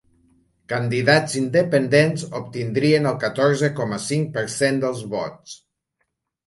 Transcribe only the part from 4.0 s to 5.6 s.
cinc per cent dels vots.